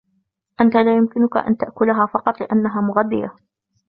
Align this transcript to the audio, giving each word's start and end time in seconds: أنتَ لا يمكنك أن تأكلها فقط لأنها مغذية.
أنتَ 0.61 0.75
لا 0.75 0.95
يمكنك 0.95 1.37
أن 1.37 1.57
تأكلها 1.57 2.05
فقط 2.05 2.41
لأنها 2.41 2.81
مغذية. 2.81 3.35